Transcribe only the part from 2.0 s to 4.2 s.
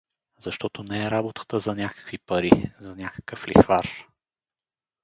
пари, за някакъв лихвар.